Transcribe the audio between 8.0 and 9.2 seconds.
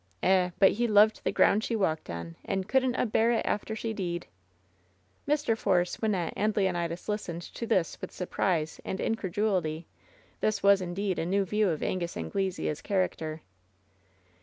with surprise and